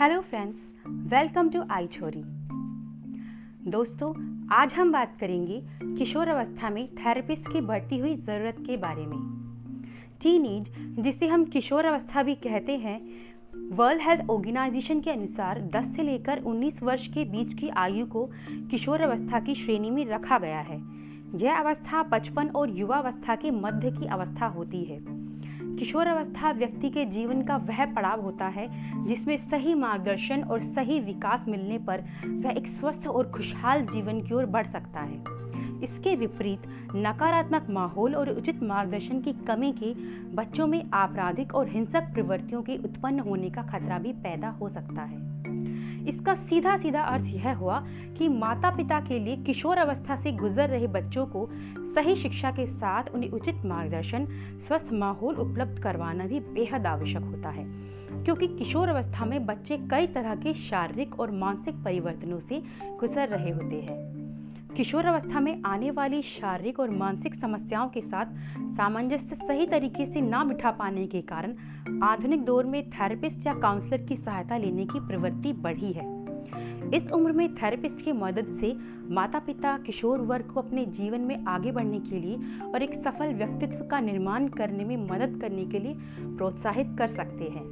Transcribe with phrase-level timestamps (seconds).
[0.00, 2.22] Hello friends welcome to I छोरी
[3.70, 4.12] दोस्तों,
[4.52, 9.16] आज हम बात करेंगे किशोर अवस्था में थेरेपिस्ट की बढ़ती हुई ज़रूरत के बारे में।
[10.22, 10.68] टीनेज
[11.02, 13.00] जिसे हम किशोर अवस्था भी कहते हैं
[13.72, 18.30] वर्ल्ड हेल्थ ऑर्गेनाइजेशन के अनुसार 10 से लेकर 19 वर्ष के बीच की आयु को
[18.70, 20.82] किशोर अवस्था की श्रेणी में रखा गया है।
[21.34, 25.15] यह अवस्था बचपन और युवा अवस्था के मध्य की अवस्था होती है।
[25.78, 28.68] किशोर अवस्था व्यक्ति के जीवन का वह पड़ाव होता है,
[29.06, 34.34] जिसमें सही मार्गदर्शन और सही विकास मिलने पर वह एक स्वस्थ और खुशहाल जीवन की
[34.34, 35.36] ओर बढ़ सकता है।
[35.82, 36.62] इसके विपरीत,
[36.96, 39.94] नकारात्मक माहौल और उचित मार्गदर्शन की कमी के
[40.34, 45.02] बच्चों में आपराधिक और हिंसक प्रवृत्तियों के उत्पन्न होने का खतरा भी पैदा हो सकता
[45.02, 45.35] है।
[46.08, 47.86] इसका सीधा सीधा अर्थ यह हुआ
[48.18, 52.66] कि माता पिता के लिए किशोर अवस्था से गुजर रहे बच्चों को सही शिक्षा के
[52.66, 54.26] साथ उन्हें उचित मार्गदर्शन,
[54.68, 57.64] स्वस्थ माहौल उपलब्ध करवाना भी बेहद आवश्यक होता है।
[58.24, 62.62] क्योंकि किशोर अवस्था में बच्चे कई तरह के शारीरिक और मानसिक परिवर्तनों से
[63.00, 64.15] गुजर रहे होते हैं।
[64.76, 68.26] किशोर अवस्था में आने वाली शारीरिक और मानसिक समस्याओं के साथ
[68.76, 71.54] सामंजस्य सही तरीके से ना बिठा पाने के कारण
[72.02, 76.04] आधुनिक दौर में थेरेपिस्ट या काउंसलर की सहायता लेने की प्रवृत्ति बढ़ी है।
[76.94, 78.76] इस उम्र में थेरेपिस्ट की मदद से
[79.14, 82.36] माता पिता किशोर वर्ग को अपने जीवन में आगे बढ़ने के लिए
[82.74, 85.94] और एक सफल व्यक्तित्व का निर्माण करने में मदद करने के लिए
[86.36, 87.64] प्रोत्साहित कर सकते हैं।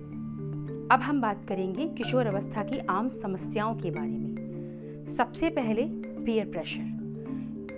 [0.93, 5.83] अब हम बात करेंगे किशोर अवस्था की आम समस्याओं के बारे में। सबसे पहले
[6.25, 6.94] पीयर प्रेशर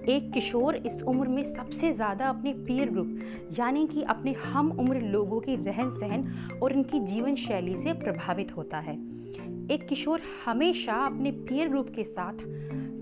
[0.08, 3.18] एक किशोर इस उम्र में सबसे ज़्यादा अपने पीयर ग्रुप
[3.58, 8.56] यानी कि अपने हम उम्र लोगों के रहन सहन और उनकी जीवन शैली से प्रभावित
[8.56, 8.94] होता है।
[9.70, 12.44] एक किशोर हमेशा अपने पीयर ग्रुप के साथ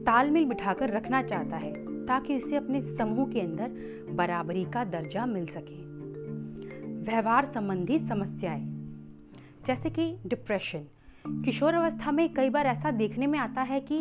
[0.07, 1.73] तालमेल बिठाकर रखना चाहता है,
[2.07, 5.83] ताकि उसे अपने समूह के अंदर बराबरी का दर्जा मिल सके।
[7.05, 8.67] व्यवहार संबंधी समस्याएँ,
[9.67, 10.87] जैसे कि डिप्रेशन
[11.25, 13.99] किशोर अवस्था में कई बार ऐसा देखने में आता है कि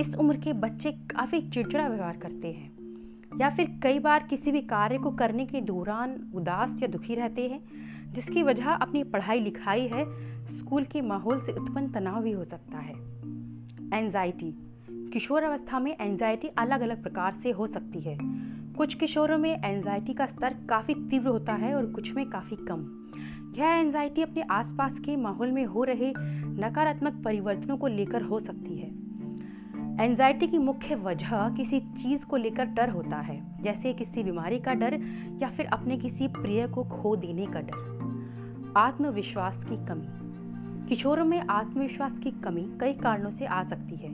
[0.00, 4.60] इस उम्र के बच्चे काफ़ी चिड़चिड़ा व्यवहार करते हैं, या फिर कई बार किसी भी
[4.60, 7.60] कार्य को करने के दौरान उदास या दुखी रहते हैं,
[8.12, 10.04] जिसकी वजह अपनी पढ़ाई लिखाई है,
[10.58, 12.94] स्कूल के माहौल से उत्पन्न तनाव भी हो सकता है।
[13.94, 14.54] एनजाइटी
[15.12, 18.16] किशोर अवस्था में एंजाइटी अलग अलग प्रकार से हो सकती है।
[18.76, 22.90] कुछ किशोरों में एंजाइटी का स्तर काफ़ी तीव्र होता है और कुछ में काफ़ी कम।
[23.58, 26.12] यह एनजाइटी अपने आसपास के माहौल में हो रहे
[26.58, 29.02] नकारात्मक परिवर्तनों को लेकर हो सकती है।
[30.04, 34.74] एंजाइटी की मुख्य वजह किसी चीज़ को लेकर डर होता है, जैसे किसी बीमारी का
[34.74, 34.94] डर
[35.42, 37.92] या फिर अपने किसी प्रिय को खो देने का डर।
[38.76, 40.22] आत्मविश्वास की कमी।
[40.88, 44.10] किशोरों में आत्मविश्वास की कमी कई कारणों से आ सकती है।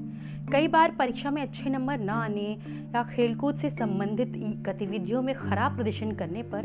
[0.47, 2.59] कई बार परीक्षा में अच्छे नंबर न आने
[2.95, 6.65] या खेलकूद से संबंधित गतिविधियों में खराब प्रदर्शन करने पर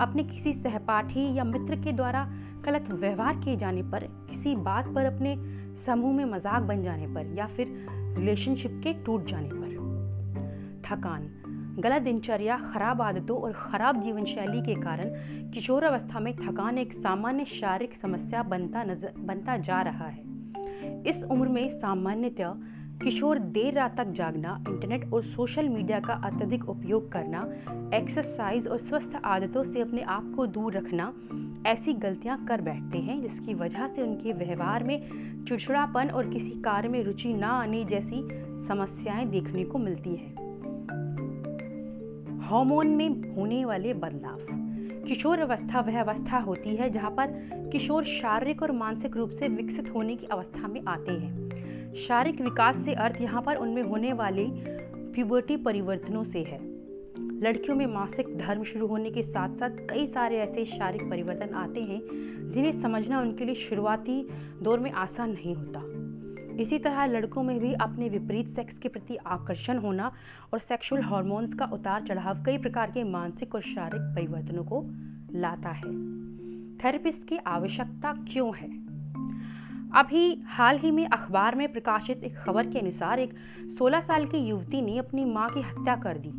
[0.00, 2.24] अपने किसी सहपाठी या मित्र के द्वारा
[2.64, 5.36] गलत व्यवहार किए जाने पर, किसी बात पर अपने
[5.86, 7.74] समूह में मज़ाक बन जाने पर या फिर
[8.18, 9.68] रिलेशनशिप के टूट जाने पर।
[10.84, 11.28] थकान,
[11.80, 15.10] गलत दिनचर्या, खराब आदतों और खराब जीवन शैली के कारण
[15.50, 20.28] किशोर अवस्था में थकान एक सामान्य शारीरिक समस्या बनता नज़र, बनता जा रहा है।
[21.06, 26.68] इस उम्र में सामान्यतः किशोर देर रात तक जागना इंटरनेट और सोशल मीडिया का अत्यधिक
[26.68, 27.52] उपयोग करना
[27.94, 31.12] एक्सरसाइज और स्वस्थ आदतों से अपने आप को दूर रखना,
[31.66, 35.00] ऐसी गलतियाँ कर बैठते हैं, जिसकी वजह से उनके व्यवहार में
[35.44, 38.28] चिड़चिड़ापन और किसी कार्य में रुचि ना आने जैसी
[38.66, 40.34] समस्याएँ देखने को मिलती है।
[42.40, 44.38] हार्मोन में होने वाले बदलाव।
[45.08, 47.26] किशोर अवस्था वह अवस्था होती है जहाँ पर
[47.72, 51.49] किशोर शारीरिक और मानसिक रूप से विकसित होने की अवस्था में आते हैं।
[51.96, 54.46] शारीरिक विकास से अर्थ यहाँ पर उनमें होने वाले
[55.12, 56.58] प्यूबर्टी परिवर्तनों से है।
[57.40, 61.80] लड़कियों में मासिक धर्म शुरू होने के साथ साथ कई सारे ऐसे शारीरिक परिवर्तन आते
[61.80, 62.00] हैं,
[62.52, 64.28] जिन्हें समझना उनके लिए शुरुआती
[64.62, 65.82] दौर में आसान नहीं होता।
[66.62, 70.12] इसी तरह लड़कों में भी अपने विपरीत सेक्स के प्रति आकर्षण होना
[70.52, 74.84] और सेक्सुअल हार्मोन्स का उतार चढ़ाव कई प्रकार के मानसिक और शारीरिक परिवर्तनों को
[75.38, 75.92] लाता है।
[76.78, 78.89] थेरेपिस्ट की आवश्यकता क्यों है?
[79.96, 83.32] अभी हाल ही में अखबार में प्रकाशित एक खबर के अनुसार एक
[83.78, 86.30] 16 साल की युवती ने अपनी माँ की हत्या कर दी।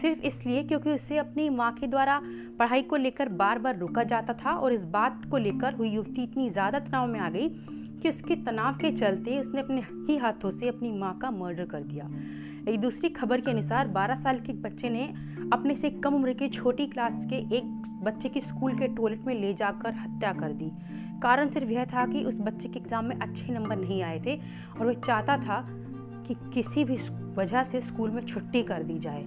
[0.00, 2.20] सिर्फ़ इसलिए क्योंकि उसे अपनी माँ के द्वारा
[2.58, 6.22] पढ़ाई को लेकर बार बार रोका जाता था और इस बात को लेकर हुई युवती
[6.22, 7.48] इतनी ज़्यादा तनाव में आ गई
[8.02, 11.82] कि उसके तनाव के चलते उसने अपने ही हाथों से अपनी माँ का मर्डर कर
[11.82, 12.08] दिया।
[12.68, 15.12] एक दूसरी खबर के अनुसार 12 साल के बच्चे ने
[15.52, 17.64] अपने से कम उम्र के छोटी क्लास के एक
[18.04, 20.70] बच्चे की स्कूल के टॉयलेट में ले जाकर हत्या कर दी।
[21.22, 24.36] कारण सिर्फ़ यह था कि उस बच्चे के एग्ज़ाम में अच्छे नंबर नहीं आए थे
[24.80, 25.66] और वह चाहता था
[26.26, 26.96] कि किसी भी
[27.36, 29.22] वजह से स्कूल में छुट्टी कर दी जाए,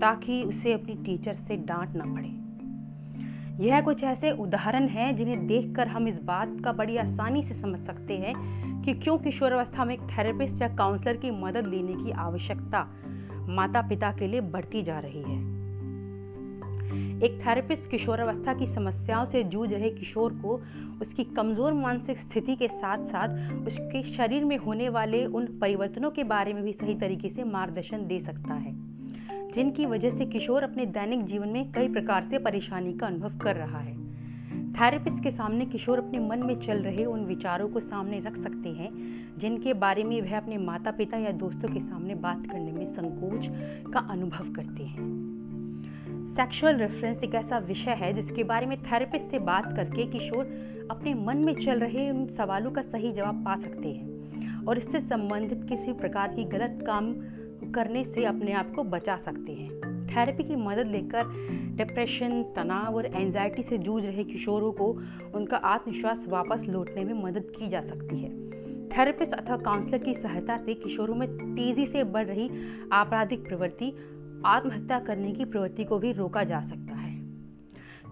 [0.00, 5.88] ताकि उसे अपनी टीचर से डांट ना पड़े। यह कुछ ऐसे उदाहरण हैं जिन्हें देखकर
[5.88, 8.34] हम इस बात का बड़ी आसानी से समझ सकते हैं
[8.82, 12.86] कि क्यों किशोरावस्था में एक थेरेपिस्ट या काउंसलर की मदद लेने की आवश्यकता
[13.48, 15.53] माता पिता के लिए बढ़ती जा रही है।
[17.24, 20.60] एक थेरेपिस्ट किशोरावस्था की समस्याओं से जूझ रहे किशोर को
[21.00, 26.24] उसकी कमज़ोर मानसिक स्थिति के साथ साथ उसके शरीर में होने वाले उन परिवर्तनों के
[26.24, 28.74] बारे में भी सही तरीके से मार्गदर्शन दे सकता है,
[29.52, 33.56] जिनकी वजह से किशोर अपने दैनिक जीवन में कई प्रकार से परेशानी का अनुभव कर
[33.56, 34.02] रहा है।
[34.72, 38.68] थेरेपिस्ट के सामने किशोर अपने मन में चल रहे उन विचारों को सामने रख सकते
[38.68, 38.90] हैं,
[39.38, 43.48] जिनके बारे में वह अपने माता पिता या दोस्तों के सामने बात करने में संकोच
[43.92, 45.33] का अनुभव करते हैं।
[46.34, 50.44] सेक्सुअल रेफरेंस एक ऐसा विषय है जिसके बारे में थेरेपिस्ट से बात करके किशोर
[50.90, 55.00] अपने मन में चल रहे उन सवालों का सही जवाब पा सकते हैं। और इससे
[55.00, 57.14] संबंधित किसी प्रकार की गलत काम
[57.72, 59.70] करने से अपने आप को बचा सकते हैं।
[60.06, 61.22] थेरेपी की मदद लेकर
[61.76, 64.86] डिप्रेशन तनाव और एंजाइटी से जूझ रहे किशोरों को
[65.34, 68.50] उनका आत्मविश्वास वापस लौटने में मदद की जा सकती है।
[68.88, 72.50] थेरेपिस्ट अथवा काउंसलर की सहायता से किशोरों में तेज़ी से बढ़ रही
[72.92, 73.92] आपराधिक प्रवृत्ति
[74.46, 77.24] आत्महत्या करने की प्रवृत्ति को भी रोका जा सकता है।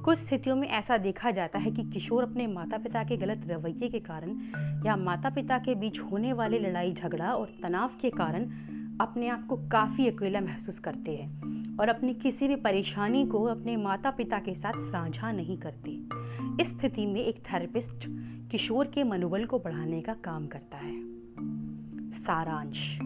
[0.05, 3.89] कुछ स्थितियों में ऐसा देखा जाता है कि किशोर अपने माता पिता के गलत रवैये
[3.89, 4.39] के कारण
[4.87, 8.51] या माता पिता के बीच होने वाले लड़ाई, झगड़ा और तनाव के कारण
[9.01, 11.43] अपने आप को काफ़ी अकेला महसूस करते हैं
[11.77, 15.91] और अपनी किसी भी परेशानी को अपने माता पिता के साथ साझा नहीं करते।
[16.63, 18.07] इस स्थिति में एक थेरेपिस्ट
[18.51, 21.03] किशोर के मनोबल को बढ़ाने का काम करता है।
[22.13, 22.99] सारांश।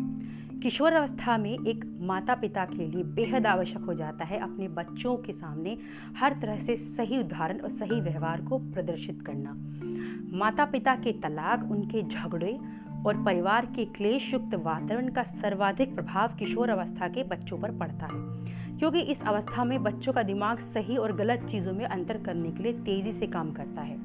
[0.67, 5.17] किशोर अवस्था में एक माता पिता के लिए बेहद आवश्यक हो जाता है अपने बच्चों
[5.17, 5.79] के सामने
[6.19, 9.57] हर तरह से सही उदाहरण और सही व्यवहार को प्रदर्शित करना।
[10.37, 12.59] माता पिता के तलाक, उनके झगड़े
[13.07, 18.07] और परिवार के क्लेश युक्त वातावरण का सर्वाधिक प्रभाव किशोर अवस्था के बच्चों पर पड़ता
[18.07, 18.47] है।
[18.79, 22.63] क्योंकि इस अवस्था में बच्चों का दिमाग सही और गलत चीज़ों में अंतर करने के
[22.63, 23.99] लिए तेज़ी से काम करता है।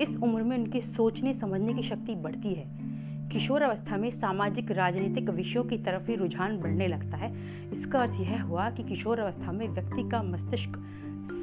[0.00, 2.87] इस उम्र में उनकी सोचने समझने की शक्ति बढ़ती है।
[3.32, 7.32] किशोर अवस्था में सामाजिक, राजनीतिक विषयों की तरफ़ भी रुझान बढ़ने लगता है।
[7.72, 10.78] इसका अर्थ यह हुआ कि किशोर अवस्था में व्यक्ति का मस्तिष्क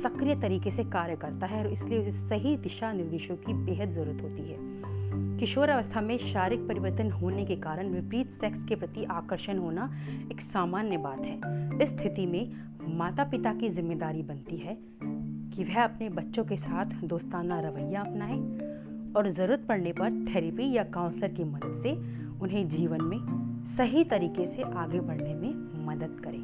[0.04, 4.22] सक्रिय तरीके से कार्य करता है और इसलिए उसे सही दिशा निर्देशों की बेहद ज़रूरत
[4.22, 4.58] होती है।
[5.40, 9.90] किशोर अवस्था में शारीरिक परिवर्तन होने के कारण विपरीत सेक्स के प्रति आकर्षण होना
[10.32, 11.40] एक सामान्य बात है।
[11.84, 12.52] इस स्थिति में
[12.98, 14.78] माता पिता की ज़िम्मेदारी बनती है
[15.56, 18.38] कि वह अपने बच्चों के साथ दोस्ताना रवैया अपनाए
[19.16, 21.92] और ज़रूरत पड़ने पर थेरेपी या काउंसलर की मदद से
[22.40, 23.20] उन्हें जीवन में
[23.78, 26.44] सही तरीके से आगे बढ़ने में मदद करें।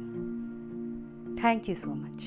[1.44, 2.24] Thank you so much